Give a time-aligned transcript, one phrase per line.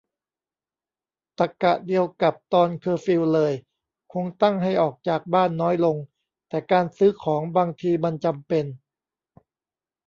[1.39, 3.53] ตรรกะเดียวกับตอนเคอร์ฟิวเลย
[4.13, 5.97] คงตั้งให้ออกจากบ้านน้อยลง
[6.49, 8.65] แต่การซื้อของบางทีมันจำเป็น